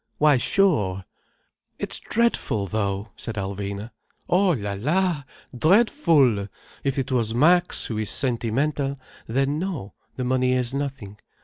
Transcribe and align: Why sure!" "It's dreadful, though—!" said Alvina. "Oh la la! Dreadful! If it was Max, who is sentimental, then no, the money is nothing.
Why 0.17 0.37
sure!" 0.37 1.05
"It's 1.77 1.99
dreadful, 1.99 2.65
though—!" 2.65 3.09
said 3.15 3.35
Alvina. 3.35 3.91
"Oh 4.27 4.49
la 4.53 4.73
la! 4.73 5.25
Dreadful! 5.55 6.47
If 6.83 6.97
it 6.97 7.11
was 7.11 7.35
Max, 7.35 7.85
who 7.85 7.99
is 7.99 8.09
sentimental, 8.09 8.99
then 9.27 9.59
no, 9.59 9.93
the 10.15 10.23
money 10.23 10.53
is 10.53 10.73
nothing. 10.73 11.19